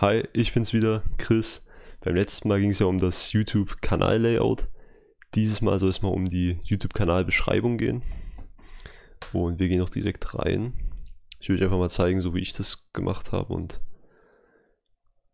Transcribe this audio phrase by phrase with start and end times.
[0.00, 1.66] Hi, ich bin's wieder, Chris.
[2.02, 4.68] Beim letzten Mal ging es ja um das YouTube-Kanal-Layout.
[5.34, 8.02] Dieses Mal soll es mal um die YouTube-Kanal-Beschreibung gehen.
[9.32, 10.72] Und wir gehen auch direkt rein.
[11.40, 13.80] Ich will euch einfach mal zeigen, so wie ich das gemacht habe und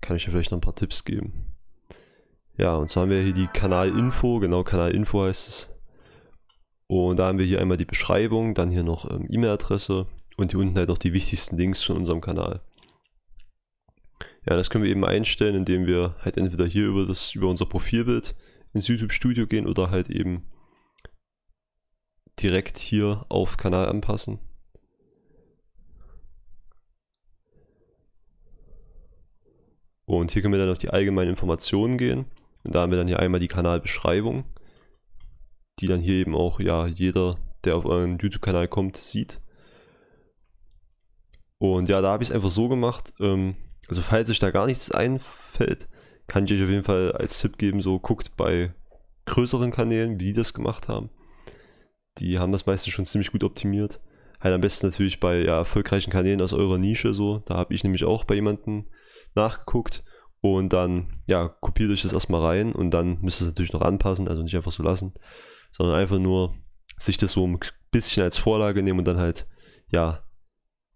[0.00, 1.54] kann euch vielleicht noch ein paar Tipps geben.
[2.56, 5.70] Ja, und zwar haben wir hier die Kanalinfo, genau Kanalinfo heißt es.
[6.86, 10.06] Und da haben wir hier einmal die Beschreibung, dann hier noch ähm, E-Mail-Adresse
[10.38, 12.62] und hier unten halt noch die wichtigsten Links von unserem Kanal.
[14.48, 17.66] Ja, das können wir eben einstellen, indem wir halt entweder hier über, das, über unser
[17.66, 18.36] Profilbild
[18.72, 20.44] ins YouTube Studio gehen oder halt eben
[22.40, 24.38] direkt hier auf Kanal anpassen.
[30.04, 32.26] Und hier können wir dann auf die allgemeinen Informationen gehen.
[32.62, 34.44] Und da haben wir dann hier einmal die Kanalbeschreibung,
[35.80, 39.40] die dann hier eben auch ja jeder, der auf euren YouTube-Kanal kommt, sieht.
[41.58, 43.56] Und ja, da habe ich es einfach so gemacht, ähm,
[43.88, 45.88] also falls euch da gar nichts einfällt,
[46.26, 48.72] kann ich euch auf jeden Fall als Tipp geben, so guckt bei
[49.26, 51.10] größeren Kanälen, wie die das gemacht haben.
[52.18, 54.00] Die haben das meistens schon ziemlich gut optimiert.
[54.40, 57.38] Halt am besten natürlich bei ja, erfolgreichen Kanälen aus eurer Nische so.
[57.46, 58.86] Da habe ich nämlich auch bei jemandem
[59.34, 60.04] nachgeguckt.
[60.40, 63.80] Und dann, ja, kopiert euch das erstmal rein und dann müsst ihr es natürlich noch
[63.80, 65.14] anpassen, also nicht einfach so lassen,
[65.72, 66.54] sondern einfach nur
[66.98, 67.58] sich das so ein
[67.90, 69.48] bisschen als Vorlage nehmen und dann halt,
[69.90, 70.22] ja,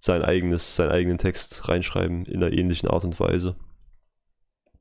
[0.00, 3.54] sein eigenes, seinen eigenen Text reinschreiben in einer ähnlichen Art und Weise.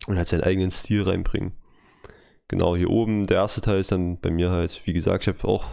[0.08, 1.54] Und halt seinen eigenen Stil reinbringen.
[2.48, 5.48] Genau, hier oben, der erste Teil ist dann bei mir halt, wie gesagt, ich habe
[5.48, 5.66] auch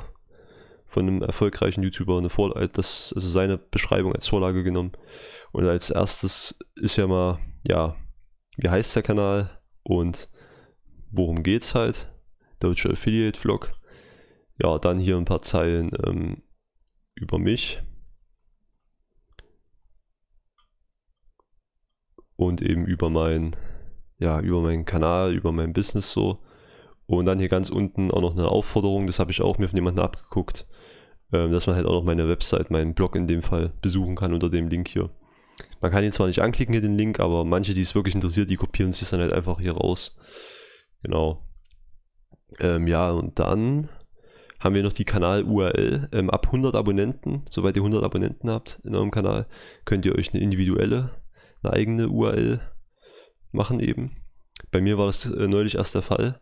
[0.84, 4.92] von einem erfolgreichen YouTuber eine Vorlage, das, also seine Beschreibung als Vorlage genommen.
[5.52, 7.96] Und als erstes ist ja mal, ja,
[8.56, 10.28] wie heißt der Kanal und
[11.10, 12.12] worum geht's halt?
[12.60, 13.70] Deutsche Affiliate Vlog.
[14.62, 16.42] Ja, dann hier ein paar Zeilen ähm,
[17.14, 17.82] über mich,
[22.46, 23.54] und eben über mein,
[24.18, 26.38] ja, über meinen Kanal, über mein Business so.
[27.06, 29.76] Und dann hier ganz unten auch noch eine Aufforderung, das habe ich auch mir von
[29.76, 30.66] jemandem abgeguckt,
[31.32, 34.34] ähm, dass man halt auch noch meine Website, meinen Blog in dem Fall besuchen kann
[34.34, 35.10] unter dem Link hier.
[35.80, 38.50] Man kann ihn zwar nicht anklicken hier den Link, aber manche, die es wirklich interessiert,
[38.50, 40.16] die kopieren sich dann halt einfach hier raus.
[41.02, 41.42] Genau.
[42.60, 43.88] Ähm, ja, und dann
[44.58, 46.08] haben wir noch die Kanal-URL.
[46.12, 49.46] Ähm, ab 100 Abonnenten, soweit ihr 100 Abonnenten habt in eurem Kanal,
[49.84, 51.10] könnt ihr euch eine individuelle
[51.66, 52.60] eine eigene URL
[53.52, 54.16] machen eben.
[54.70, 56.40] Bei mir war das äh, neulich erst der Fall.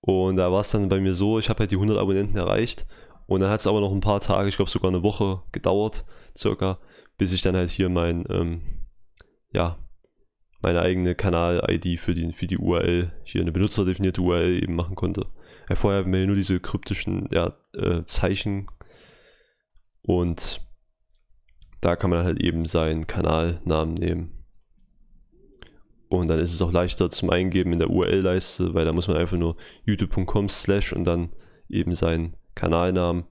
[0.00, 2.86] Und da war es dann bei mir so, ich habe halt die 100 Abonnenten erreicht.
[3.26, 6.04] Und dann hat es aber noch ein paar Tage, ich glaube sogar eine Woche gedauert,
[6.36, 6.78] circa,
[7.18, 8.62] bis ich dann halt hier mein, ähm,
[9.52, 9.76] ja,
[10.62, 15.26] meine eigene Kanal-ID für die, für die URL, hier eine benutzerdefinierte URL eben machen konnte.
[15.68, 18.68] Ja, vorher haben wir nur diese kryptischen ja, äh, Zeichen
[20.02, 20.60] und
[21.80, 24.35] da kann man halt eben seinen Kanalnamen nehmen.
[26.08, 29.16] Und dann ist es auch leichter zum Eingeben in der URL-Leiste, weil da muss man
[29.16, 31.30] einfach nur youtube.com slash und dann
[31.68, 33.24] eben seinen Kanalnamen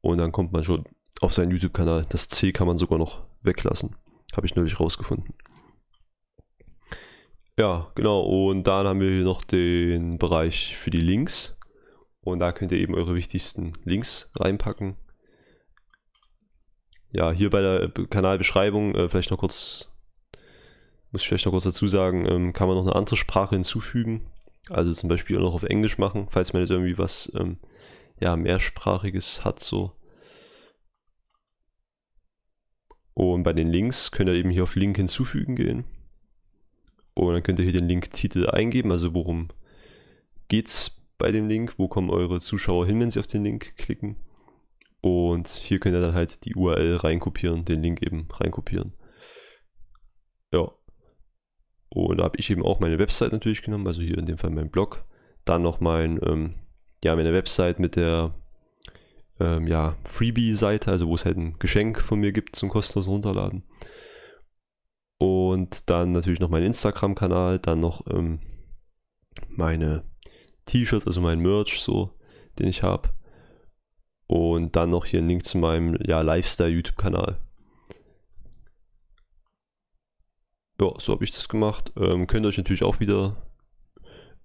[0.00, 0.84] und dann kommt man schon
[1.20, 2.06] auf seinen YouTube-Kanal.
[2.08, 3.96] Das C kann man sogar noch weglassen.
[4.36, 5.34] Habe ich neulich rausgefunden.
[7.58, 8.22] Ja, genau.
[8.22, 11.58] Und dann haben wir hier noch den Bereich für die Links.
[12.20, 14.96] Und da könnt ihr eben eure wichtigsten Links reinpacken.
[17.10, 19.91] Ja, hier bei der Kanalbeschreibung äh, vielleicht noch kurz
[21.12, 24.26] muss ich vielleicht noch kurz dazu sagen, ähm, kann man noch eine andere Sprache hinzufügen.
[24.70, 27.58] Also zum Beispiel auch noch auf Englisch machen, falls man jetzt irgendwie was ähm,
[28.20, 29.60] ja, mehrsprachiges hat.
[29.60, 29.92] So.
[33.14, 35.84] Und bei den Links könnt ihr eben hier auf Link hinzufügen gehen.
[37.14, 39.48] Und dann könnt ihr hier den Link-Titel eingeben, also worum
[40.48, 43.76] geht es bei dem Link, wo kommen eure Zuschauer hin, wenn sie auf den Link
[43.76, 44.16] klicken.
[45.02, 48.94] Und hier könnt ihr dann halt die URL reinkopieren, den Link eben reinkopieren.
[50.52, 50.72] Ja.
[51.94, 54.50] Und da habe ich eben auch meine Website natürlich genommen, also hier in dem Fall
[54.50, 55.04] mein Blog.
[55.44, 56.54] Dann noch mein, ähm,
[57.04, 58.34] ja, meine Website mit der
[59.38, 63.64] ähm, ja, Freebie-Seite, also wo es halt ein Geschenk von mir gibt zum kostenlosen Runterladen.
[65.18, 68.40] Und dann natürlich noch mein Instagram-Kanal, dann noch ähm,
[69.48, 70.04] meine
[70.64, 72.10] T-Shirts, also mein Merch, so,
[72.58, 73.10] den ich habe.
[74.26, 77.38] Und dann noch hier ein Link zu meinem ja, Lifestyle-YouTube-Kanal.
[80.82, 81.92] Ja, so habe ich das gemacht.
[81.96, 83.36] Ähm, könnt ihr euch natürlich auch wieder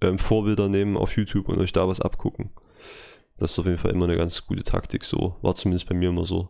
[0.01, 2.51] ähm, Vorbilder nehmen auf YouTube und euch da was abgucken.
[3.39, 5.35] Das ist auf jeden Fall immer eine ganz gute Taktik, so.
[5.41, 6.49] War zumindest bei mir immer so.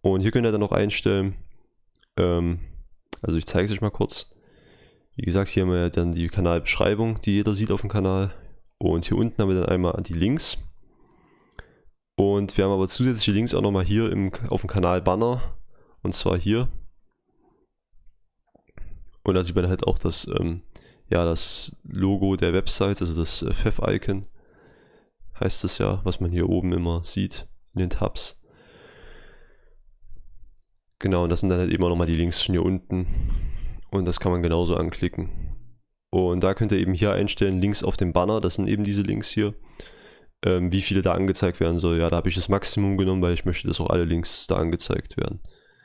[0.00, 1.34] Und hier könnt ihr dann noch einstellen,
[2.16, 2.60] ähm,
[3.20, 4.30] also ich zeige es euch mal kurz.
[5.14, 8.32] Wie gesagt, hier haben wir dann die Kanalbeschreibung, die jeder sieht auf dem Kanal.
[8.78, 10.56] Und hier unten haben wir dann einmal die Links.
[12.16, 15.42] Und wir haben aber zusätzliche Links auch nochmal hier im, auf dem Kanal Banner.
[16.02, 16.68] Und zwar hier.
[19.24, 20.62] Und da sieht man halt auch das, ähm,
[21.08, 24.26] ja, das Logo der Website, also das äh, Fev-Icon,
[25.38, 28.40] heißt es ja, was man hier oben immer sieht in den Tabs.
[30.98, 33.06] Genau, und das sind dann halt eben auch nochmal die Links von hier unten.
[33.90, 35.52] Und das kann man genauso anklicken.
[36.10, 39.02] Und da könnt ihr eben hier einstellen, Links auf dem Banner, das sind eben diese
[39.02, 39.54] Links hier.
[40.44, 41.98] Ähm, wie viele da angezeigt werden soll.
[41.98, 44.56] Ja, da habe ich das Maximum genommen, weil ich möchte, dass auch alle Links da
[44.56, 45.40] angezeigt werden.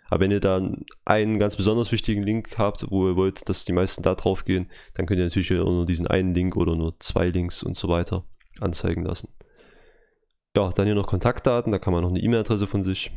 [0.09, 3.74] Aber wenn ihr dann einen ganz besonders wichtigen Link habt, wo ihr wollt, dass die
[3.74, 7.30] meisten da drauf gehen, dann könnt ihr natürlich nur diesen einen Link oder nur zwei
[7.30, 8.24] Links und so weiter
[8.59, 9.30] anzeigen lassen.
[10.56, 13.12] Ja, dann hier noch Kontaktdaten, da kann man noch eine E-Mail-Adresse von sich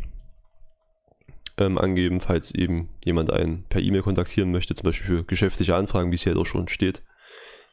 [1.56, 6.10] ähm, angeben, falls eben jemand einen per E-Mail kontaktieren möchte, zum Beispiel für geschäftliche Anfragen,
[6.10, 7.02] wie es hier halt auch schon steht.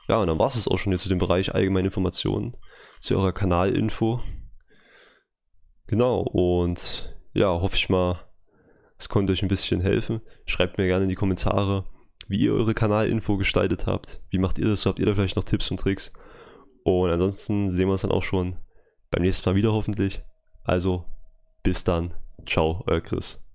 [0.08, 2.56] Ja, und dann war es auch schon jetzt zu dem Bereich allgemeine Informationen,
[3.00, 4.22] zu eurer Kanalinfo.
[5.88, 8.20] Genau, und ja, hoffe ich mal,
[8.98, 10.22] es konnte euch ein bisschen helfen.
[10.46, 11.86] Schreibt mir gerne in die Kommentare,
[12.28, 14.22] wie ihr eure Kanalinfo gestaltet habt.
[14.30, 14.86] Wie macht ihr das?
[14.86, 16.12] Habt ihr da vielleicht noch Tipps und Tricks?
[16.84, 18.58] Und ansonsten sehen wir uns dann auch schon
[19.12, 20.22] beim nächsten Mal wieder hoffentlich.
[20.64, 21.06] Also
[21.64, 22.14] bis dann.
[22.46, 23.47] Ciao, euer Chris.